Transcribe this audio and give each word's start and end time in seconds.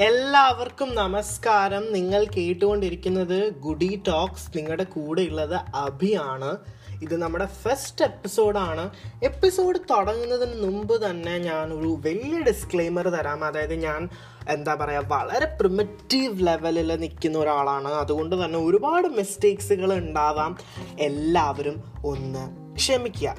എല്ലാവർക്കും 0.00 0.94
നമസ്കാരം. 0.94 1.92
നിങ്ങൾ 1.92 2.24
കേട്ടുകൊണ്ടിരിക്കുന്നത് 2.24 3.52
ഗുഡി 3.52 4.02
ടോക്സ്. 4.08 4.58
നിങ്ങളുടെ 4.58 4.84
കൂടെ 4.84 5.22
ഉള്ളത് 5.22 5.54
അഭിയാണ് 5.54 6.56
ഇത് 7.02 7.16
നമ്മുടെ 7.16 7.46
ഫസ്റ്റ് 7.46 8.04
എപ്പിസോഡാണ് 8.04 8.90
എപ്പിസോഡ് 9.22 9.78
തുടങ്ങുന്നതിന് 9.78 10.62
മുമ്പ് 10.62 11.06
തന്നെ 11.06 11.38
ഞാൻ 11.38 11.72
ഒരു 11.72 11.88
വലിയ 11.88 12.40
ഡിസ്ക്ലെയിമർ 12.40 13.08
തരാം. 13.08 13.44
അതായത് 13.44 13.74
ഞാൻ 13.74 14.08
എന്താ 14.48 14.74
പറയുക 14.74 15.02
വളരെ 15.06 15.46
പ്രിമിറ്റീവ് 15.46 16.46
ലെവലിൽ 16.46 17.00
നിൽക്കുന്ന 17.00 17.38
ഒരാളാണ്. 17.38 17.88
അതുകൊണ്ട് 17.88 18.44
തന്നെ 18.44 18.58
ഒരുപാട് 18.58 19.08
മിസ്റ്റേക്സുകൾ 19.08 19.92
ഉണ്ടാവാം. 19.92 20.58
എല്ലാവരും 21.00 21.82
ഒന്ന് 22.04 22.74
ക്ഷമിക്കുക. 22.74 23.36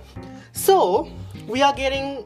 So 0.68 1.07
we 1.54 1.59
are 1.59 1.75
getting 1.78 2.23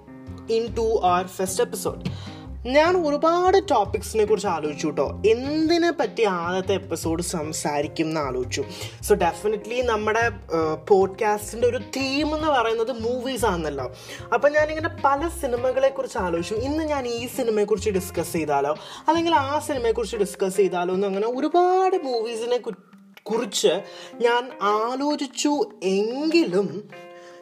into 0.75 1.01
our 1.03 1.27
first 1.27 1.63
episode 1.63 2.34
ഞാൻ 2.65 3.07
ഒരുപാട് 3.07 3.57
ടോപ്പിക്സിനെ 3.71 4.25
കുറിച്ച് 4.25 4.47
ആലോചിച്ചു 4.47 4.87
കേട്ടോ 4.87 5.21
എന്തിനെ 5.29 5.91
പറ്റി 5.91 6.23
ആദ്യത്തെ 6.23 6.73
എപ്പിസോഡ് 6.73 7.21
സംസാരിക്കും 7.21 8.05
എന്ന് 8.05 8.21
ആലോചിച്ചു. 8.21 8.63
സോ 9.01 9.15
ഡെഫിനറ്റ്ലി 9.15 9.81
നമ്മുടെ 9.81 10.31
പോഡ്കാസ്റ്റിന്റെ 10.87 11.67
ഒരു 11.67 11.77
തീം 11.77 12.35
എന്ന് 12.35 12.47
പറയുന്നത് 12.47 12.91
മൂവീസ് 12.91 13.45
ആണെന്നല്ലോ 13.45 13.93
അപ്പം 14.33 14.51
ഞാനിങ്ങനെ 14.51 14.89
പല 15.05 15.27
സിനിമകളെ 15.41 15.89
കുറിച്ച് 15.89 16.17
ആലോചിച്ചു. 16.17 16.53
ഇന്ന് 16.53 16.83
ഞാൻ 16.83 17.07
ഈ 17.07 17.27
സിനിമയെക്കുറിച്ച് 17.27 17.89
ഡിസ്കസ് 17.89 18.33
ചെയ്താലോ? 18.33 18.77
അല്ലെങ്കിൽ 19.07 19.35
ആ 19.35 19.59
സിനിമയെക്കുറിച്ച് 19.59 20.17
ഡിസ്കസ് 20.17 20.57
ചെയ്താലോ? 20.57 20.93
എന്ന് 20.93 21.07
അങ്ങനെ 21.07 21.27
ഒരുപാട് 21.27 21.95
മൂവീസിനെ 22.03 22.57
കുറിച്ച് 23.23 23.81
ഞാൻ 24.15 24.51
ആലോചിച്ചു. 24.61 25.49
എങ്കിലും 25.83 26.89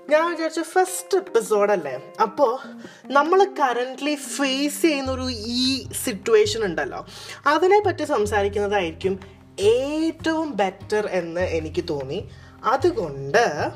ഞാൻ 0.10 0.32
വിചാരിച്ച 0.32 0.60
ഫസ്റ്റ് 0.60 1.18
എപ്പിസോഡല്ലേ 1.18 2.14
അപ്പോൾ 2.22 2.60
നമ്മൾ 3.08 3.44
കറന്റ്ലി 3.60 4.16
ഫേസ് 4.16 4.82
ചെയ്യുന്ന 4.82 5.12
ഒരു 5.12 5.28
ഈ 5.32 5.92
സിറ്റുവേഷൻ 5.92 6.64
ഉണ്ടല്ലോ. 6.64 7.06
അതിനെ 7.48 7.82
പറ്റി 7.86 8.04
സംസാരിക്കുന്നതായിരിക്കും 8.04 9.20
ഏറ്റവും 9.60 10.56
ബെറ്റർ 10.56 11.08
എന്ന് 11.08 11.42
എനിക്ക് 11.42 11.84
തോന്നി. 11.90 12.30
അതുകൊണ്ട് 12.64 13.72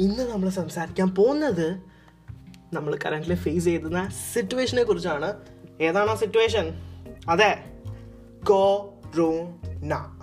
ഇന്ന് 0.00 0.32
നമ്മൾ 0.32 0.48
സംസാരിക്കാൻ 0.48 1.14
പോകുന്നത് 1.14 1.80
നമ്മൾ 2.72 2.98
കറന്റ്ലി 3.04 3.34
ഫേസ് 3.34 3.64
ചെയ്യുന്ന 3.64 4.10
സിറ്റുവേഷനെ 4.34 4.82
കുറിച്ചാണ്. 4.82 5.34
ഏതാണ് 5.80 6.10
ആ 6.10 6.14
സിറ്റുവേഷൻ 6.14 6.70
അതെ. 7.30 7.64
കൊറോണ. 8.44 10.20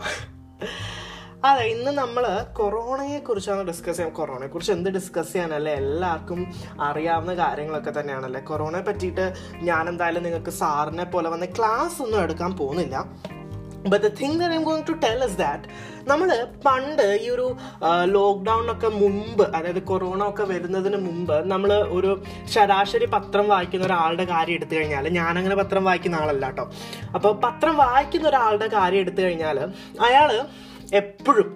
അതെ 1.43 1.63
ഇന്ന് 1.65 1.91
നമ്മൾ 1.91 2.23
കൊറോണയെ 2.53 3.19
കുറിച്ചാണ് 3.19 3.61
ഡിസ്കസ് 3.67 3.97
ചെയ്യാം 3.97 4.13
കൊറോണയെ 4.13 4.47
കുറിച്ച് 4.47 4.71
എന്ത് 4.71 4.89
ഡിസ്കസ് 4.89 5.33
ചെയ്യാനല്ലേ 5.33 5.73
എല്ലാവർക്കും 5.73 6.41
അറിയാവുന്ന 6.79 7.33
കാര്യങ്ങളൊക്കെ 7.33 7.91
തന്നെയാണല്ലേ? 7.91 8.41
കൊറോണയെ 8.41 8.81
പറ്റിയിട്ട് 8.81 9.25
ഞാൻ 9.61 9.89
എന്തായാലും 9.89 10.23
നിങ്ങൾക്ക് 10.23 10.49
സാറിനെ 10.59 11.03
പോലെ 11.03 11.29
വന്ന് 11.29 11.47
ക്ലാസ് 11.57 12.01
ഒന്നും 12.01 12.19
എടുക്കാൻ 12.23 12.51
പോകുന്നില്ല. 12.57 12.95
But 13.89 14.03
the 14.05 14.11
thing 14.19 14.39
that 14.39 14.53
I'm 14.53 14.63
going 14.63 14.87
to 14.87 14.95
tell 15.03 15.23
is 15.27 15.37
that 15.37 15.67
നമ്മൾ 16.07 16.29
പണ്ട് 16.65 17.05
ഈ 17.23 17.29
ഒരു 17.29 17.45
ലോക്ക്ഡൗണിനൊക്കെ 18.15 18.87
മുമ്പ് 19.01 19.43
അതായത് 19.57 19.81
കൊറോണ 19.83 20.23
ഒക്കെ 20.29 20.43
വരുന്നതിന് 20.43 20.97
മുമ്പ് 21.07 21.35
നമ്മൾ 21.45 21.71
ഒരു 21.97 22.11
ശരാശരി 22.53 23.05
പത്രം 23.15 23.47
വായിക്കുന്ന 23.47 23.85
ഒരാളുടെ 23.85 24.25
കാര്യം 24.25 24.53
എടുത്തു 24.53 24.75
കഴിഞ്ഞാൽ 24.75 25.07
ഞാനങ്ങനെ 25.19 25.55
പത്രം 25.55 25.83
വായിക്കുന്ന 25.83 26.15
ആളല്ല 26.15 26.45
കേട്ടോ. 26.45 26.65
അപ്പോൾ 27.15 27.33
പത്രം 27.45 27.77
വായിക്കുന്ന 27.77 28.27
ഒരാളുടെ 28.27 28.67
കാര്യം 28.79 28.99
എടുത്തു 28.99 29.21
കഴിഞ്ഞാൽ 29.21 29.59
അയാൾ 30.01 30.31
എപ്പോഴും 30.91 31.49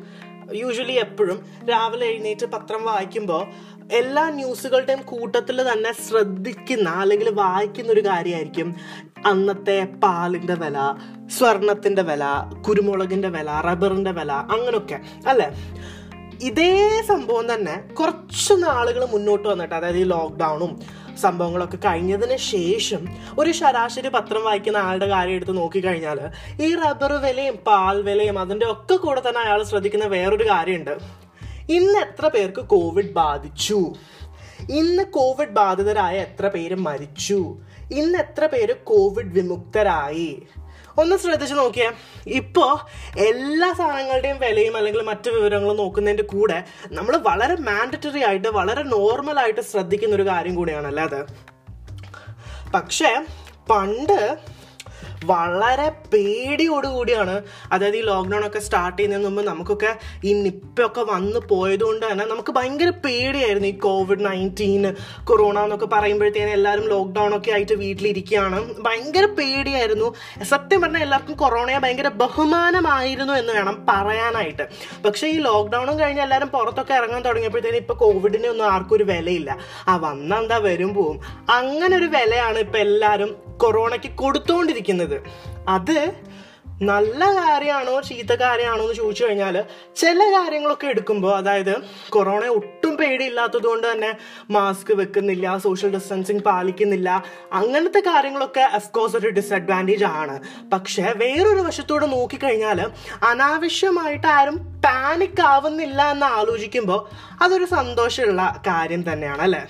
യൂഷ്വലി 0.54 0.94
എപ്പോഴും 0.96 1.38
രാവിലെ 1.70 2.06
എഴുന്നേറ്റ് 2.06 2.46
പത്രം 2.46 2.84
വായിക്കുമ്പോൾ 2.84 3.42
എല്ലാ 3.92 4.30
ന്യൂസുകളുടെയും 4.30 5.02
കൂട്ടത്തിൽ 5.06 5.72
തന്നെ 5.72 5.92
ശ്രദ്ധിക്കുന്ന 6.02 6.90
അല്ലെങ്കിൽ 7.02 7.30
വായിക്കുന്ന 7.34 7.92
ഒരു 7.92 8.00
കാര്യമായിരിക്കും 8.02 8.70
അന്നത്തെ 9.26 9.84
പാലിന്റെ 10.04 10.54
വില 10.56 10.78
സ്വർണത്തിന്റെ 11.38 12.02
വില 12.02 12.24
കുരുമുളകിന്റെ 12.68 13.30
വില 13.30 13.50
റബ്ബറിന്റെ 13.62 14.12
വില 14.12 14.32
അങ്ങനെയൊക്കെ 14.52 15.00
അല്ലേ? 15.28 15.48
ഇതേ 16.42 16.72
സംഭവം 17.08 17.54
തന്നെ 17.54 17.76
കുറച്ച് 17.94 18.54
നാളുകൾ 18.64 19.06
മുന്നോട്ട് 19.06 19.48
വന്നിട്ട് 19.48 19.76
അതായത് 19.76 19.98
ഈ 19.98 20.04
ലോക്ക്ഡൗണും 20.04 20.72
സംഭവങ്ങളൊക്കെ 21.18 21.78
കഴിഞ്ഞതിന് 21.78 22.38
ശേഷം 22.38 23.08
ഒരു 23.40 23.52
ശരാശരി 23.52 24.10
പത്രം 24.10 24.44
വായിക്കുന്ന 24.44 24.78
ആളുടെ 24.78 25.08
കാര്യം 25.08 25.34
എടുത്ത് 25.34 25.58
നോക്കിക്കഴിഞ്ഞാൽ 25.58 26.20
ഈ 26.62 26.76
റബ്ബർ 26.76 27.14
വിലയും 27.14 27.56
പാൽ 27.56 28.02
വിലയും 28.02 28.40
അതിന്റെ 28.40 28.72
ഒക്കെ 28.72 28.96
കൂടെ 28.96 29.22
തന്നെ 29.30 29.42
അയാൾ 29.42 29.64
ശ്രദ്ധിക്കുന്ന 29.64 30.06
വേറൊരു 30.06 30.50
കാര്യമുണ്ട്. 30.50 30.98
ഇന്ന് 31.70 32.00
എത്ര 32.00 32.28
പേർക്ക് 32.28 32.62
കോവിഡ് 32.62 33.14
ബാധിച്ചു? 33.14 33.94
ഇന്ന് 34.70 35.04
കോവിഡ് 35.04 35.50
ബാധിതരായ 35.50 36.18
എത്ര 36.18 36.48
പേര് 36.48 36.76
മരിച്ചു? 36.76 37.58
ഇന്ന് 37.94 38.18
എത്ര 38.18 38.46
പേര് 38.46 38.74
കോവിഡ് 38.74 39.34
വിമുക്തരായി? 39.34 40.42
ഒന്ന് 40.98 41.16
ശ്രദ്ധിച്ച് 41.18 41.56
നോക്കിയേ. 41.56 41.90
ഇപ്പോൾ 42.26 42.72
എല്ലാ 43.20 43.74
സാധനങ്ങളുടെയും 43.74 44.38
വിലയും 44.40 44.78
അല്ലെങ്കിൽ 44.78 45.02
മറ്റു 45.02 45.30
വിവരങ്ങളും 45.30 45.78
നോക്കുന്നതിന്റെ 45.78 46.24
കൂടെ 46.24 46.64
നമ്മൾ 46.92 47.18
വളരെ 47.18 47.56
മാൻഡറ്ററി 47.62 48.24
ആയിട്ട് 48.24 48.48
വളരെ 48.48 48.84
നോർമലായിട്ട് 48.84 49.62
ശ്രദ്ധിക്കുന്ന 49.62 50.16
ഒരു 50.16 50.26
കാര്യം 50.28 50.56
കൂടിയാണല്ലേ 50.56 51.04
അത് 51.04 51.20
പക്ഷേ 52.74 53.12
പണ്ട് 53.70 54.20
വളരെ 55.26 55.90
പേടിയോടുകൂടിയാണ്. 56.14 57.42
അതായത് 57.72 57.98
ഈ 57.98 58.02
ലോക്ക്ഡൗൺ 58.02 58.48
ഒക്കെ 58.48 58.60
സ്റ്റാർട്ട് 58.60 58.98
ചെയ്യുന്നതിന് 58.98 59.28
മുമ്പ് 59.28 59.48
നമുക്കൊക്കെ 59.48 59.98
ഈ 60.24 60.34
നിപ്പൊക്കെ 60.34 61.02
വന്ന് 61.02 61.40
പോയതുകൊണ്ട് 61.40 62.06
തന്നെ 62.12 62.26
നമുക്ക് 62.26 62.52
ഭയങ്കര 62.52 62.90
പേടിയായിരുന്നു 62.90 63.68
ഈ 63.68 63.78
കോവിഡ് 63.78 64.26
നയന്റീൻ 64.26 64.96
കൊറോണ 65.24 65.60
എന്നൊക്കെ 65.60 65.86
പറയുമ്പോഴത്തേനും 65.86 66.54
എല്ലാവരും 66.54 66.90
ലോക്ക്ഡൗൺ 66.90 67.38
ഒക്കെ 67.38 67.52
ആയിട്ട് 67.52 67.74
വീട്ടിലിരിക്കുകയാണ്. 67.74 68.74
ഭയങ്കര 68.80 69.26
പേടിയായിരുന്നു. 69.26 70.16
സത്യം 70.44 70.82
പറഞ്ഞാൽ 70.82 71.04
എല്ലാവർക്കും 71.04 71.38
കൊറോണയെ 71.38 71.78
ഭയങ്കര 71.78 72.08
ബഹുമാനമായിരുന്നു 72.08 73.34
എന്ന് 73.34 73.54
വേണം 73.54 73.86
പറയാനായിട്ട്. 73.90 74.68
പക്ഷേ 75.06 75.28
ഈ 75.28 75.38
ലോക്ക്ഡൗണും 75.38 76.00
കഴിഞ്ഞ് 76.00 76.22
എല്ലാവരും 76.22 76.48
പുറത്തൊക്കെ 76.48 76.94
ഇറങ്ങാൻ 76.94 77.22
തുടങ്ങിയപ്പോഴത്തേനും 77.22 77.78
ഇപ്പോൾ 77.78 77.94
കോവിഡിനൊന്നും 77.94 78.72
ആർക്കും 78.72 78.96
ഒരു 78.96 79.04
വിലയില്ല. 79.04 79.58
ആ 79.88 79.98
വന്നെന്താ 79.98 80.58
വരും 80.58 80.94
പോവും. 80.94 81.22
അങ്ങനെ 81.50 81.98
ഒരു 81.98 82.06
വിലയാണ് 82.06 82.60
ഇപ്പം 82.60 82.80
എല്ലാവരും 82.80 83.45
കൊറോണയ്ക്ക് 83.58 84.16
കൊടുത്തുകൊണ്ടിരിക്കുന്നത് 84.16 85.18
അത് 85.68 85.98
നല്ല 86.82 87.24
കാര്യമാണോ 87.36 88.02
ചീത്ത 88.02 88.34
കാര്യമാണോ 88.34 88.84
എന്ന് 88.84 88.94
ചോദിച്ചു 88.94 89.24
കഴിഞ്ഞാൽ 89.24 89.66
ചില 89.96 90.20
കാര്യങ്ങളൊക്കെ 90.34 90.88
എടുക്കുമ്പോൾ 90.88 91.38
അതായത് 91.38 91.76
കൊറോണ 92.10 92.46
ഒട്ടും 92.46 92.98
പേടിയില്ലാത്തത് 92.98 93.64
കൊണ്ട് 93.64 93.92
തന്നെ 93.92 94.18
മാസ്ക് 94.52 94.94
വെക്കുന്നില്ല 94.94 95.58
സോഷ്യൽ 95.58 95.92
ഡിസ്റ്റൻസിങ് 95.92 96.40
പാലിക്കുന്നില്ല 96.40 97.10
അങ്ങനത്തെ 97.54 98.00
കാര്യങ്ങളൊക്കെ 98.00 98.62
അഫ്കോഴ്സ് 98.62 99.18
ഒരു 99.18 99.30
ഡിസ്അഡ്വാന്റേജ് 99.30 100.04
ആണ്. 100.04 100.36
പക്ഷേ 100.74 101.14
വേറൊരു 101.16 101.60
വശത്തോടെ 101.60 102.06
നോക്കിക്കഴിഞ്ഞാൽ 102.06 102.82
അനാവശ്യമായിട്ട് 103.24 104.28
ആരും 104.28 104.58
പാനിക് 104.86 105.42
ആവുന്നില്ല 105.42 106.12
എന്ന് 106.12 106.26
ആലോചിക്കുമ്പോൾ 106.26 107.02
അതൊരു 107.42 107.66
സന്തോഷമുള്ള 107.66 108.62
കാര്യം 108.68 109.14
തന്നെയാണ് 109.14 109.42
അല്ലേ? 109.42 109.64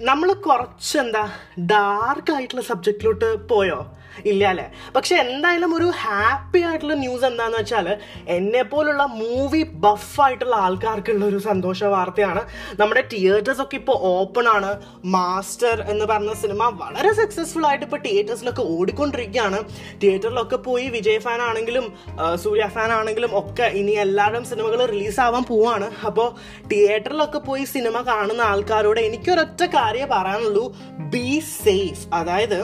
നമ്മൾ 0.00 0.32
കുറച്ച് 0.32 0.98
എന്താ 0.98 1.22
ഡാർക്ക് 1.60 2.32
ആയിട്ടുള്ള 2.32 2.62
സബ്ജക്റ്റിലോട്ട് 2.62 3.48
പോയോ? 3.48 3.78
ഇല്ല 4.24 4.48
അല്ലേ 4.48 4.66
പക്ഷെ 4.96 5.14
എന്തായാലും 5.16 5.74
ഒരു 5.76 5.92
ഹാപ്പി 6.02 6.60
ആയിട്ടുള്ള 6.60 6.94
ന്യൂസ് 6.94 7.24
എന്താന്ന് 7.24 7.58
വെച്ചാൽ 7.58 7.96
എന്നെ 8.28 8.62
പോലുള്ള 8.62 9.06
മൂവി 9.06 9.62
ബഫായിട്ടുള്ള 9.62 10.56
ആൾക്കാർക്കുള്ള 10.56 11.24
ഒരു 11.24 11.38
സന്തോഷ 11.38 11.84
വാർത്തയാണ്. 11.84 12.42
നമ്മുടെ 12.80 13.04
തിയേറ്റേഴ്സ് 13.12 13.62
ഒക്കെ 13.62 13.76
ഇപ്പോൾ 13.76 13.98
ഓപ്പൺ 14.02 14.48
ആണ്. 14.48 14.70
മാസ്റ്റർ 15.04 15.84
എന്ന് 15.88 16.04
പറഞ്ഞ 16.04 16.32
സിനിമ 16.32 16.68
വളരെ 16.82 17.12
സക്സസ്ഫുൾ 17.12 17.66
ആയിട്ട് 17.66 17.84
ഇപ്പോൾ 17.84 18.00
തിയേറ്റേഴ്സിലൊക്കെ 18.06 18.62
ഓടിക്കൊണ്ടിരിക്കുകയാണ്. 18.62 19.60
തിയേറ്ററിലൊക്കെ 20.02 20.56
പോയി 20.56 20.88
വിജയ് 20.88 21.18
ഫാൻ 21.18 21.42
ആണെങ്കിലും 21.42 21.92
സൂര്യ 22.34 22.66
ഫാൻ 22.66 22.92
ആണെങ്കിലും 22.92 23.38
ഒക്കെ 23.38 23.62
ഇനി 23.62 23.92
എല്ലാവരും 23.92 24.44
സിനിമകൾ 24.44 24.86
റിലീസ് 24.86 25.20
ആവാൻ 25.20 25.42
പോവാണ്. 25.42 25.90
അപ്പോൾ 26.06 26.28
തിയേറ്ററിലൊക്കെ 26.68 27.38
പോയി 27.38 27.64
സിനിമ 27.64 28.00
കാണുന്ന 28.00 28.42
ആൾക്കാരോട് 28.42 29.00
എനിക്കൊരൊറ്റ 29.00 29.62
കാര്യം 29.62 30.08
പറയാനുള്ളൂ. 30.12 30.76
ബി 31.12 31.42
സേഫ് 31.64 32.14
അതായത് 32.14 32.58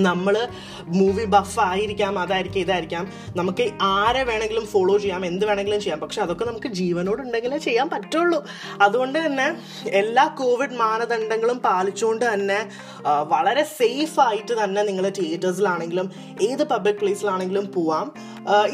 നമ്മൾ 0.00 0.34
മൂവി 0.98 1.24
ബഫ് 1.34 1.60
ആയിരിക്കാം 1.60 2.18
അതായിരിക്കാം 2.18 2.62
ഇതായിരിക്കാം. 2.62 3.04
നമുക്ക് 3.36 3.64
ആരെ 3.82 4.22
വേണമെങ്കിലും 4.22 4.66
ഫോളോ 4.66 4.94
ചെയ്യാം 4.98 5.22
എന്ത് 5.26 5.44
വേണമെങ്കിലും 5.46 5.80
ചെയ്യാം. 5.80 6.00
പക്ഷെ 6.00 6.20
അതൊക്കെ 6.22 6.44
നമുക്ക് 6.44 6.70
ജീവനോട് 6.80 7.22
ഉണ്ടെങ്കിലേ 7.22 7.58
ചെയ്യാൻ 7.66 7.88
പറ്റുള്ളൂ. 7.94 8.40
അതുകൊണ്ട് 8.82 9.18
തന്നെ 9.26 9.46
എല്ലാ 10.02 10.26
കോവിഡ് 10.40 10.78
മാനദണ്ഡങ്ങളും 10.84 11.58
പാലിച്ചുകൊണ്ട് 11.66 12.24
തന്നെ 12.32 12.58
വളരെ 13.34 13.64
സേഫ് 13.78 14.18
ആയിട്ട് 14.20 14.64
തന്നെ 14.64 14.82
നിങ്ങൾ 14.82 15.08
തിയേറ്റേഴ്സിലാണെങ്കിലും 15.18 16.08
ഏത് 16.48 16.64
പബ്ലിക് 16.72 17.00
പ്ലേസിലാണെങ്കിലും 17.02 17.72
പോവാം. 17.72 18.08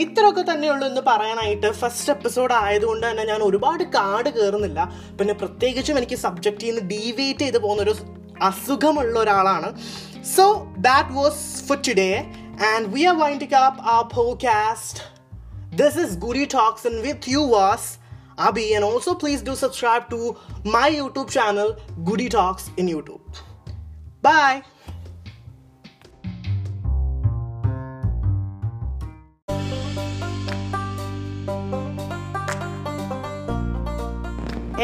ഇത്രയൊക്കെ 0.04 0.42
തന്നെയുള്ളൂ 0.52 0.84
എന്ന് 0.88 1.02
പറയാനായിട്ട്. 1.06 1.68
ഫസ്റ്റ് 1.70 2.10
എപ്പിസോഡ് 2.12 2.54
ആയതുകൊണ്ട് 2.64 3.04
തന്നെ 3.10 3.24
ഞാൻ 3.24 3.40
ഒരുപാട് 3.42 3.84
കാട് 3.96 4.28
കയറുന്നില്ല 4.28 4.80
പിന്നെ 5.20 5.34
പ്രത്യേകിച്ചും 5.34 5.98
എനിക്ക് 5.98 6.18
സബ്ജക്റ്റിൽ 6.26 6.70
നിന്ന് 6.70 6.84
ഡീവിയേറ്റ് 6.90 7.40
ചെയ്ത് 7.40 7.58
പോകുന്ന 7.58 7.82
ഒരു 7.82 7.94
അസുഖമുള്ള 8.42 9.16
ഒരാളാണ്. 9.18 9.68
So 10.24 10.72
that 10.78 11.10
was 11.12 11.60
for 11.60 11.76
today, 11.76 12.26
and 12.56 12.90
we 12.90 13.06
are 13.06 13.14
winding 13.14 13.52
up 13.52 13.76
our 13.84 14.08
podcast. 14.08 15.02
This 15.70 15.96
is 15.96 16.16
Goody 16.16 16.46
Talks, 16.46 16.86
and 16.86 17.02
with 17.02 17.28
you 17.28 17.42
was 17.42 17.98
Abhi, 18.38 18.74
and 18.74 18.82
also 18.82 19.14
please 19.14 19.42
do 19.42 19.54
subscribe 19.54 20.08
to 20.08 20.34
my 20.64 20.90
YouTube 20.90 21.30
channel, 21.30 21.76
Goody 22.04 22.30
Talks 22.30 22.70
in 22.78 22.86
YouTube. 22.86 23.20
Bye. 24.22 24.62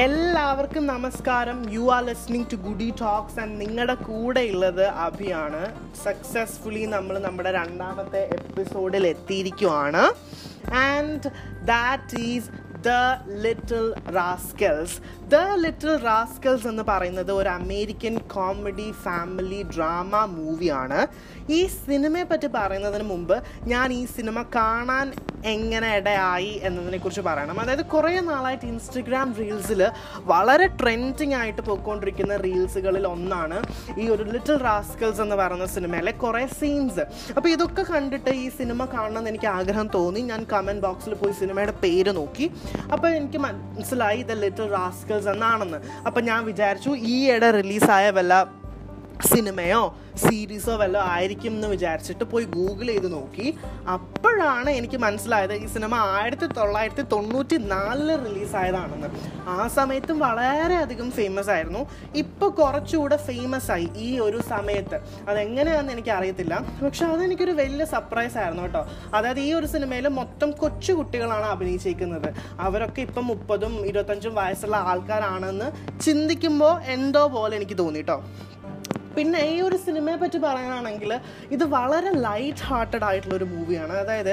എല്ലാവർക്കും 0.03 0.85
നമസ്കാരം. 0.91 1.59
You 1.77 1.85
are 1.95 2.03
listening 2.09 2.49
to 2.53 2.57
goody 2.67 2.87
talks 3.01 3.39
and 3.43 3.55
നിങ്ങളുടെ 3.63 3.97
കൂടെ 4.09 4.43
ഉള്ളത് 4.53 4.85
അഭിയാണ്. 5.07 5.63
Successfully 6.05 6.85
നമ്മൾ 6.95 7.15
നമ്മുടെ 7.27 7.51
രണ്ടാമത്തെ 7.59 8.21
എപ്പിസോഡിൽ 8.39 9.05
എത്തിയിരിക്കുവാണ്. 9.13 10.03
And 10.89 11.31
that 11.73 12.21
is 12.33 12.51
the 12.87 12.93
little 13.45 13.87
rascals 14.19 14.97
the 15.33 15.41
little 15.65 15.93
rascals 16.09 16.69
എന്ന് 16.71 16.85
പറയുന്നത് 16.91 17.33
ഒരു 17.39 17.51
അമേരിക്കൻ 17.61 18.15
കോമഡി 18.35 18.89
ഫാമിലി 19.07 19.61
ഡ്രാമ 19.75 20.23
മൂവിയാണ് 20.37 21.01
ഈ 21.59 21.61
സിനിമയെ 21.83 22.29
പറ്റി 22.31 22.51
പറയുന്നതിന് 22.57 23.07
മുമ്പ് 23.13 23.37
ഞാൻ 23.73 23.89
ഈ 24.01 24.03
സിനിമ 24.17 24.45
കാണാൻ 24.57 25.09
എങ്ങനെ 25.45 25.97
ഇടയായി 25.97 26.61
എന്നതിനെ 26.63 26.99
കുറിച്ച് 26.99 27.21
പറയണം. 27.21 27.61
അതായത് 27.61 27.85
കുറേ 27.85 28.21
നാളായിട്ട് 28.21 28.67
ഇൻസ്റ്റഗ്രാം 28.67 29.35
റീൽസിൽ 29.39 29.91
വളരെ 30.25 30.67
ട്രെൻഡിങ് 30.67 31.35
ആയിട്ട് 31.35 31.63
പോയിക്കൊണ്ടിരിക്കുന്ന 31.63 32.37
റീൽസുകളിൽ 32.37 33.07
ഒന്നാണ് 33.07 33.63
ഈ 33.99 34.09
ഒരു 34.09 34.23
ലിറ്റിൽ 34.23 34.57
റാസ്കൽസ് 34.57 35.21
എന്ന് 35.21 35.37
പറയുന്ന 35.37 35.67
സിനിമയിലെ 35.67 36.13
കുറേ 36.13 36.47
സീൻസ് 36.47 37.01
അപ്പോൾ 37.37 37.49
ഇതൊക്കെ 37.49 37.83
കണ്ടിട്ട് 37.93 38.31
ഈ 38.31 38.49
സിനിമ 38.49 38.85
കാണണമെന്ന് 38.85 39.31
എനിക്ക് 39.31 39.47
ആഗ്രഹം 39.47 39.91
തോന്നി. 39.95 40.21
ഞാൻ 40.21 40.47
കമന്റ് 40.53 40.83
ബോക്സിൽ 40.83 41.15
പോയി 41.15 41.33
സിനിമയുടെ 41.33 41.73
പേര് 41.73 42.13
നോക്കി. 42.17 42.51
അപ്പോൾ 42.93 43.09
എനിക്ക് 43.09 43.39
മനസ്സിലായി 43.39 44.23
ദ 44.23 44.33
ലിറ്റിൽ 44.33 44.69
റാസ്കൽസ് 44.71 45.29
എന്നാണെന്ന്. 45.29 45.81
അപ്പോൾ 46.07 46.21
ഞാൻ 46.21 46.45
വിചാരിച്ചു 46.45 46.91
ഈയിടെ 46.91 47.51
റിലീസായ 47.51 48.11
വല്ല 48.11 48.60
സിനിമയോ 49.29 49.95
സീരീസോ 50.23 50.77
വല്ലതും 50.77 51.09
ആയിരിക്കും 51.11 51.53
എന്ന് 51.55 51.69
വിചാരിച്ചിട്ട് 51.69 52.25
പോയി 52.25 52.45
ഗൂഗിൾ 52.45 52.87
ചെയ്ത് 52.87 53.13
നോക്കി. 53.13 53.47
അപ്പോഴാണ് 53.89 54.71
എനിക്ക് 54.71 54.97
മനസ്സിലായത് 54.97 55.55
ഈ 55.55 55.67
സിനിമ 55.67 55.95
ആയിരത്തി 55.95 56.47
തൊള്ളായിരത്തി 56.47 57.05
തൊണ്ണൂറ്റി 57.13 57.57
നാലിൽ 57.57 58.11
റിലീസായതാണെന്ന്. 58.25 59.09
ആ 59.49 59.67
സമയത്തും 59.67 60.19
വളരെയധികം 60.19 61.11
ഫേമസ് 61.11 61.51
ആയിരുന്നു. 61.51 61.87
ഇപ്പോൾ 62.15 62.51
കുറച്ചുകൂടെ 62.51 63.17
ഫേമസ് 63.17 63.71
ആയി 63.71 63.89
ഈ 63.97 64.19
ഒരു 64.19 64.41
സമയത്ത്. 64.49 65.01
അതെങ്ങനെയാണെന്ന് 65.29 65.93
എനിക്ക് 65.93 66.11
അറിയത്തില്ല 66.11 66.55
പക്ഷെ 66.85 67.05
അതെനിക്കൊരു 67.05 67.51
വലിയ 67.51 67.85
സർപ്രൈസ് 67.85 68.39
ആയിരുന്നു 68.39 68.63
കേട്ടോ. 68.63 68.87
അതായത് 69.15 69.41
ഈ 69.41 69.53
ഒരു 69.53 69.67
സിനിമയിൽ 69.67 70.09
മൊത്തം 70.09 70.51
കൊച്ചു 70.51 70.93
കുട്ടികളാണ് 70.93 71.45
അഭിനയിച്ചിരിക്കുന്നത്. 71.45 72.35
അവരൊക്കെ 72.61 73.01
ഇപ്പം 73.01 73.27
മുപ്പതും 73.27 73.87
ഇരുപത്തഞ്ചും 73.87 74.35
വയസ്സുള്ള 74.35 74.77
ആൾക്കാരാണെന്ന് 74.77 75.71
ചിന്തിക്കുമ്പോൾ 76.01 76.81
എന്തോ 76.83 77.29
പോലെ 77.29 77.57
എനിക്ക് 77.57 77.79
തോന്നി 77.79 77.99
കേട്ടോ. 77.99 78.19
പിന്നെ 79.17 79.41
ഈ 79.53 79.61
ഒരു 79.61 79.77
സിനിമയെ 79.87 80.17
പറ്റി 80.17 80.39
പറയുകയാണെങ്കിൽ 80.39 81.13
ഇത് 81.51 81.65
വളരെ 81.65 82.11
ലൈറ്റ് 82.27 82.65
ഹാർട്ടഡ് 82.69 83.05
ആയിട്ടുള്ള 83.05 83.35
ഒരു 83.35 83.45
മൂവിയാണ് 83.45 83.93
അതായത് 83.93 84.33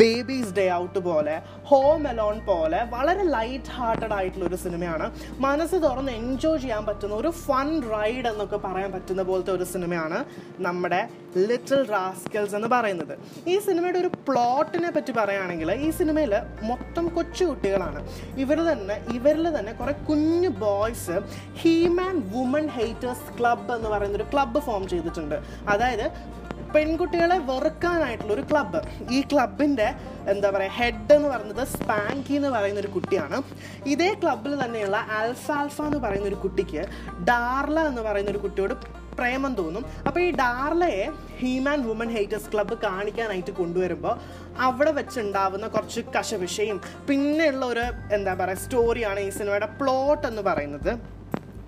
ബേബീസ് 0.00 0.52
ഡേ 0.58 0.66
ഔട്ട് 0.72 0.98
പോലെ 0.98 1.36
ഹോം 1.70 2.08
അലോൺ 2.08 2.38
പോലെ 2.50 2.80
വളരെ 2.94 3.24
ലൈറ്റ് 3.36 3.72
ഹാർട്ടഡ് 3.76 4.12
ആയിട്ടുള്ള 4.12 4.46
ഒരു 4.46 4.58
സിനിമയാണ്. 4.64 5.06
മനസ്സ് 5.38 5.76
തുറന്ന് 5.86 6.12
എൻജോയ് 6.12 6.60
ചെയ്യാൻ 6.60 6.86
പറ്റുന്ന 6.86 7.14
ഒരു 7.14 7.32
ഫൺ 7.44 7.68
റൈഡ് 7.94 8.26
എന്നൊക്കെ 8.32 8.56
പറയാൻ 8.66 8.92
പറ്റുന്ന 8.92 9.22
പോലത്തെ 9.22 9.52
ഒരു 9.52 9.64
സിനിമയാണ് 9.74 10.24
നമ്മുടെ 10.68 11.00
ലിറ്റിൽ 11.48 11.82
റാസ്കൽസ് 11.90 12.54
എന്ന് 12.58 12.68
പറയുന്നത്. 12.68 13.14
ഈ 13.48 13.58
സിനിമയുടെ 13.58 13.98
ഒരു 13.98 14.10
പ്ലോട്ടിനെ 14.28 14.90
പറ്റി 14.90 15.12
പറയുകയാണെങ്കിൽ 15.12 15.70
ഈ 15.86 15.90
സിനിമയിൽ 15.90 16.34
മൊത്തം 16.62 17.08
കൊച്ചു 17.16 17.44
കുട്ടികളാണ്. 17.44 18.00
ഇവർ 18.44 18.58
തന്നെ 18.70 18.96
ഇവരിൽ 19.16 19.58
തന്നെ 19.58 19.72
കുറെ 19.72 19.92
കുഞ്ഞു 20.08 20.48
boys 20.64 21.16
he man 21.62 22.16
woman 22.34 22.66
haters 22.78 23.28
club 23.38 23.72
എന്ന് 23.76 23.88
പറയുന്ന 23.88 24.17
ഒരു 24.18 24.26
ക്ലബ്ബ് 24.34 24.60
ഫോം 24.68 24.84
ചെയ്തിട്ടുണ്ട്. 24.94 25.38
അതായത് 25.74 26.06
പെൺകുട്ടികളെ 26.74 27.36
വെറുക്കാനായിട്ടുള്ള 27.48 28.32
ഒരു 28.36 28.42
ക്ലബ്ബ് 28.48 28.80
ഈ 29.16 29.18
ക്ലബിന്റെ 29.30 29.86
എന്താ 30.32 30.48
പറയുക 30.54 30.74
ഹെഡ് 30.78 31.12
എന്ന് 31.16 31.28
പറയുന്നത് 31.32 31.62
സ്പാങ്കി 31.74 32.34
എന്ന് 32.38 32.50
പറയുന്ന 32.56 32.80
ഒരു 32.84 32.90
കുട്ടിയാണ്. 32.96 33.38
ഇതേ 33.92 34.10
ക്ലബിൽ 34.22 34.54
തന്നെയുള്ള 34.62 34.98
അൽഫാൽഫ 35.18 35.76
എന്ന് 35.88 36.00
പറയുന്ന 36.04 36.28
ഒരു 36.32 36.40
കുട്ടിക്ക് 36.44 36.82
ഡാർല 37.30 37.78
എന്ന് 37.90 38.02
പറയുന്ന 38.08 38.32
ഒരു 38.34 38.42
കുട്ടിയോട് 38.44 38.74
പ്രേമം 39.18 39.52
തോന്നും. 39.60 39.84
അപ്പോൾ 40.06 40.20
ഈ 40.26 40.28
ഡാർലയെ 40.42 41.06
ഹ്യൂമൻ 41.40 41.80
വുമൻ 41.88 42.10
ഹേറ്റേഴ്സ് 42.16 42.50
ക്ലബ്ബ് 42.52 42.74
കാണിക്കാനായിട്ട് 42.86 43.52
കൊണ്ടുവരുമ്പോൾ 43.60 44.14
അവിടെ 44.66 44.92
വെച്ചുണ്ടാവുന്ന 44.98 45.66
കുറച്ച് 45.76 46.02
കശവിഷയും 46.16 46.78
പിന്നെയുള്ള 47.08 47.64
ഒരു 47.74 47.86
എന്താ 48.16 48.34
പറയുക 48.40 48.64
സ്റ്റോറിയാണ് 48.64 49.22
ഈ 49.28 49.30
സിനിമയുടെ 49.38 49.70
പ്ലോട്ട് 49.80 50.26
എന്ന് 50.30 50.44
പറയുന്നത്. 50.50 50.92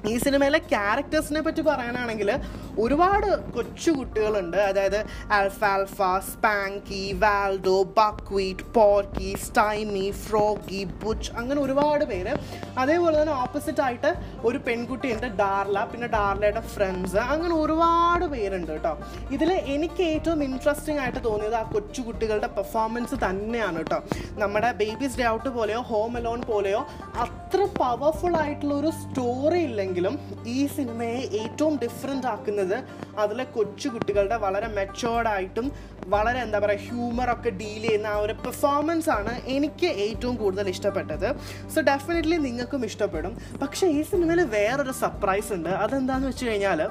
ഈ 0.08 0.18
സിനിമയിലെ 0.18 0.58
ക്യാരക്ടേഴ്സിനെ 0.72 1.40
പറ്റി 1.40 1.62
പറയാനാണെങ്കിൽ 1.62 2.30
ഒരുപാട് 2.78 3.26
കൊച്ചു 3.54 3.90
കുട്ടികളുണ്ട്. 3.90 4.56
അതായത് 4.56 5.00
ആൽഫാൽഫ 5.38 5.98
Spanky 6.30 7.02
Waldo 7.22 7.76
Buckwheat 7.98 8.66
Porky 8.76 9.30
Stymie 9.44 10.10
Froggy 10.24 10.84
Butch 11.02 11.30
അങ്ങനെ 11.36 11.60
ഒരുപാട് 11.60 12.04
പേര്. 12.04 12.32
അതേപോലെ 12.78 13.22
തന്നെ 13.22 13.32
ഓപ്പോസിറ്റ് 13.32 13.82
ആയിട്ട് 13.86 14.12
ഒരു 14.44 14.58
പെൺകുട്ടിയുണ്ട് 14.66 15.26
ഡാർല 15.42 15.84
പിന്നെ 15.92 16.06
ഡാർലയുടെ 16.16 16.60
ഫ്രണ്ട്സ് 16.74 17.20
അങ്ങനെ 17.32 17.54
ഒരുപാട് 17.54 18.24
പേരുണ്ട് 18.24 18.72
കേട്ടോ. 18.72 18.94
ഇതിൽ 19.30 19.52
എനിക്ക് 19.74 20.02
ഏറ്റവും 20.02 20.42
ഇൻട്രസ്റ്റിംഗ് 20.48 21.00
ആയിട്ട് 21.00 21.20
തോന്നിയത് 21.28 21.54
ആ 21.54 21.62
കൊച്ചു 21.74 22.00
കുട്ടികളുടെ 22.08 22.46
പെർഫോമൻസ് 22.46 23.18
തന്നെയാണ് 23.26 23.76
കേട്ടോ. 23.76 24.00
നമ്മുടെ 24.42 24.72
ബേബീസ് 24.82 25.18
ഡേ 25.20 25.26
ഔട്ട് 25.34 25.48
പോലെയോ 25.58 25.80
ഹോം 25.92 26.16
അലോൺ 26.16 26.40
പോലെയോ 26.52 26.80
അത്ര 27.24 27.60
പവർഫുൾ 27.80 28.34
ആയിട്ടുള്ള 28.42 28.74
ഒരു 28.74 28.90
സ്റ്റോറി 29.02 29.60
ഇല്ലെങ്കിൽ 29.68 29.88
എങ്കിലും 29.90 30.16
ഈ 30.46 30.66
സിനിമയെ 30.76 31.20
ഏറ്റവും 31.42 31.74
ഡിഫറെന്റ് 31.82 32.28
ആക്കുന്നത് 32.34 32.76
അതിലെ 33.18 33.44
കൊച്ചു 33.56 33.88
കുട്ടികളുടെ 33.88 34.36
വളരെ 34.44 34.68
മെച്ചോർഡായിട്ടും 34.78 35.66
വളരെ 36.12 36.38
എന്താ 36.40 36.58
പറയുക 36.58 36.78
ഹ്യൂമറൊക്കെ 36.78 37.50
ഡീൽ 37.50 37.82
ചെയ്യുന്ന 37.82 38.06
ആ 38.06 38.16
ഒരു 38.16 38.32
പെർഫോമൻസ് 38.44 39.10
ആണ് 39.10 39.32
എനിക്ക് 39.56 39.88
ഏറ്റവും 40.06 40.36
കൂടുതൽ 40.36 40.68
ഇഷ്ടപ്പെട്ടത്. 40.68 41.26
സോ 41.74 41.80
ഡെഫിനറ്റ്ലി 41.80 42.36
നിങ്ങൾക്കും 42.36 42.84
ഇഷ്ടപ്പെടും. 42.84 43.32
പക്ഷേ 43.62 43.86
ഈ 43.86 44.02
സിനിമയിൽ 44.02 44.40
വേറൊരു 44.56 44.94
സർപ്രൈസ് 45.02 45.52
ഉണ്ട്. 45.52 45.68
അതെന്താന്ന് 45.84 46.28
വെച്ച് 46.28 46.46
കഴിഞ്ഞാൽ 46.46 46.82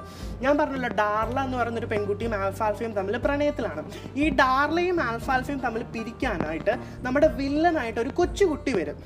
ഞാൻ 0.42 0.58
പറഞ്ഞല്ലോ 0.58 0.90
ഡാർല 0.90 1.40
എന്ന് 1.40 1.58
പറയുന്നൊരു 1.58 1.90
പെൺകുട്ടിയും 1.94 2.36
ആൽഫാൽഫയും 2.36 2.94
തമ്മിൽ 3.00 3.18
പ്രണയത്തിലാണ്. 3.18 3.84
ഈ 4.16 4.30
ഡാർലയും 4.42 5.00
ആൽഫാൽഫയും 5.02 5.60
തമ്മിൽ 5.60 5.84
പിരിക്കാനായിട്ട് 5.96 6.76
നമ്മുടെ 7.06 7.28
വില്ലനായിട്ട് 7.42 8.00
ഒരു 8.00 8.10
കൊച്ചുകുട്ടി 8.10 8.74
വരും. 8.74 8.98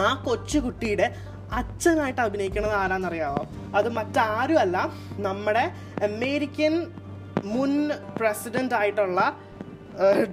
ആ 0.00 0.08
കൊച്ചുകുട്ടിയുടെ 0.26 1.06
അച്ഛനായിട്ട് 1.58 2.20
അഭിനയിക്കുന്നത് 2.20 2.74
ആരാന്നറിയാവോ? 2.82 3.42
അത് 3.74 3.88
മറ്റാരും 3.98 4.58
അല്ല 4.64 4.76
നമ്മുടെ 5.26 5.64
അമേരിക്കൻ 6.08 6.74
മുൻ 7.54 7.72
പ്രസിഡന്റ് 8.16 8.74
ആയിട്ടുള്ള 8.74 9.20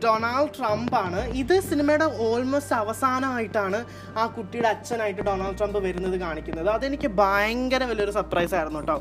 ഡൊണാൾഡ് 0.05 0.51
ട്രംപ് 0.57 0.95
ആണ് 0.95 1.21
ഇത് 1.41 1.53
സിനിമയുടെ 1.69 2.07
ഓൾമോസ്റ്റ് 2.25 2.75
അവസാനമായിട്ടാണ് 2.75 3.79
ആ 4.17 4.25
കുട്ടിയുടെ 4.35 4.67
അച്ഛനായിട്ട് 4.67 5.21
ഡൊണാൾഡ് 5.21 5.57
ട്രംപ് 5.57 5.79
വരുന്നത് 5.87 6.17
കാണിക്കുന്നത്. 6.25 6.69
അതെനിക്ക് 6.69 7.07
ഭയങ്കര 7.21 7.83
വലിയൊരു 7.83 8.11
സർപ്രൈസ് 8.11 8.55
ആയിരുന്നു 8.55 8.79
കേട്ടോ. 8.79 8.97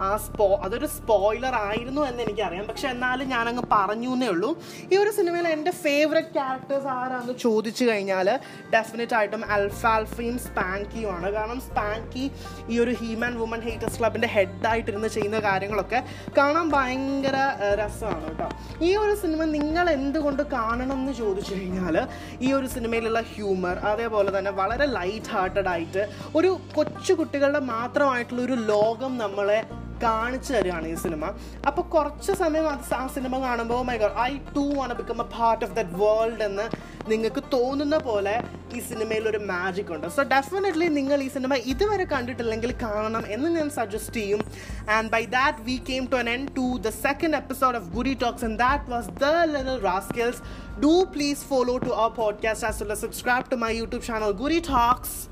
ആ 0.00 0.16
സ്പോ 0.16 0.54
അതൊരു 0.54 0.86
സ്പോയിലർ 0.86 1.54
ആയിരുന്നു 1.54 2.02
എന്ന് 2.02 2.22
എനിക്കറിയാം. 2.22 2.66
പക്ഷെ 2.66 2.88
എന്നാലും 2.88 3.28
ഞാൻ 3.28 3.34
ഞാനങ്ങ് 3.36 3.62
പറഞ്ഞു 3.72 4.08
എന്നേ 4.08 4.28
ഉള്ളൂ. 4.28 4.56
ഈ 4.92 4.96
ഒരു 4.96 5.10
സിനിമയിൽ 5.10 5.48
എന്റെ 5.48 5.70
ഫേവററ്റ് 5.70 6.28
ക്യാരക്ടേഴ്സ് 6.28 6.86
ആരാന്ന് 6.86 7.38
ചോദിച്ചു 7.38 7.84
കഴിഞ്ഞാൽ 7.84 8.38
ഡെഫിനറ്റ് 8.72 9.14
ആയിട്ടും 9.14 9.50
അൽഫാൽഫയും 9.50 10.38
സ്പാങ്കിയും 10.38 11.14
ആണ് 11.16 11.32
കാരണം 11.32 11.60
സ്പാങ്കി 11.60 12.30
ഈ 12.68 12.78
ഒരു 12.78 12.90
ഹ്യൂമൻ 12.90 13.38
വുമൻ 13.38 13.60
ഹേറ്റേഴ്സ് 13.60 14.00
ക്ലബിന്റെ 14.00 14.26
ഹെഡായിട്ടിരുന്ന് 14.26 15.08
ചെയ്യുന്ന 15.08 15.38
കാര്യങ്ങളൊക്കെ 15.38 16.04
കാണാൻ 16.38 16.70
ഭയങ്കര 16.70 17.36
രസമാണ് 17.74 18.24
കേട്ടോ. 18.28 18.48
ഈ 18.84 18.96
ഒരു 18.96 19.14
സിനിമ 19.14 19.44
നിങ്ങൾ 19.44 19.90
എന്തുകൊണ്ട് 19.90 20.42
കാണണം 20.42 20.92
എന്ന് 20.92 21.12
ചോദിച്ചു 21.12 21.54
കഴിഞ്ഞാൽ 21.54 22.08
ഈ 22.40 22.52
ഒരു 22.52 22.66
സിനിമയിലുള്ള 22.66 23.20
ഹ്യൂമർ 23.20 23.78
അതേപോലെ 23.78 24.38
തന്നെ 24.38 24.50
വളരെ 24.50 24.86
ലൈറ്റ് 24.86 25.26
ഹാർട്ടഡ് 25.26 25.68
ആയിട്ട് 25.68 26.08
ഒരു 26.34 26.60
കൊച്ചു 26.74 27.12
കുട്ടികളുടെ 27.12 27.58
മാത്രമായിട്ടുള്ള 27.58 28.42
ഒരു 28.42 28.52
ലോകം 28.52 29.18
നമ്മളെ 29.18 29.85
കാണിച്ചു 30.02 30.52
തരികയാണ് 30.52 30.86
ഈ 30.86 30.94
സിനിമ. 30.94 31.24
അപ്പോൾ 31.66 31.82
കുറച്ച് 31.82 32.32
സമയം 32.32 32.68
അത് 32.68 32.94
ആ 32.94 33.06
സിനിമ 33.06 33.38
കാണുമ്പോൾ 33.38 33.84
my 33.84 33.96
god 33.96 34.18
I 34.20 34.36
to 34.56 34.74
want 34.74 34.94
become 34.94 35.20
a 35.20 35.38
part 35.38 35.64
of 35.64 35.72
that 35.72 35.90
world 35.90 36.42
എന്ന് 36.42 36.96
നിങ്ങൾക്ക് 37.10 37.42
തോന്നുന്ന 37.52 37.96
പോലെ 37.96 38.42
ഈ 38.74 38.80
സിനിമയിൽ 38.80 39.28
ഒരു 39.28 39.38
മാജിക് 39.38 39.92
ഉണ്ട്. 39.92 40.08
സോ 40.08 40.22
ഡെഫിനറ്റ്ലി 40.22 40.88
നിങ്ങൾ 40.88 41.22
ഈ 41.22 41.28
സിനിമ 41.28 41.54
ഇതുവരെ 41.54 42.04
കണ്ടിട്ടില്ലെങ്കിൽ 42.04 42.74
കാണണം 42.82 43.24
എന്ന് 43.28 43.48
ഞാൻ 43.48 43.70
സജസ്റ്റ് 43.70 44.14
ചെയ്യും. 44.14 44.44
And 44.90 45.10
by 45.10 45.24
that 45.24 45.58
we 45.62 45.82
came 45.90 46.06
to 46.06 46.16
end 46.16 46.48
to 46.56 46.78
the 46.78 46.88
second 46.88 47.36
episode 47.36 47.76
of 47.76 47.88
Guri 47.88 48.14
talks 48.14 48.44
and 48.44 48.58
that 48.58 48.90
was 48.90 49.08
the 49.08 49.24
little 49.26 49.80
rascals 49.80 50.42
do 50.80 51.04
please 51.14 51.44
follow 51.44 51.78
to 51.78 51.88
our 51.88 52.08
podcast 52.08 52.66
as 52.66 52.82
well 52.82 52.94
subscribe 52.94 53.50
to 53.50 53.56
my 53.56 53.72
YouTube 53.72 54.04
channel 54.04 54.30
Guri 54.30 54.60
talks 54.60 55.28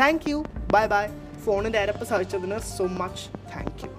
thank 0.00 0.30
you 0.30 0.44
bye 0.72 0.86
bye 0.86 1.23
ഫോണിന്റെ 1.44 1.78
അരപ്പ് 1.78 2.06
സഹിച്ചതിന് 2.12 2.58
so 2.76 2.86
much 3.00 3.24
thank 3.52 3.84
U 3.84 3.93